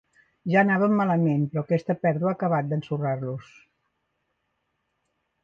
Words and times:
Ja 0.51 0.61
anaven 0.61 0.95
malament, 1.01 1.43
però 1.51 1.63
aquesta 1.65 1.97
pèrdua 2.07 2.31
ha 2.33 2.37
acabat 2.39 2.73
d'ensorrar-los. 2.73 3.53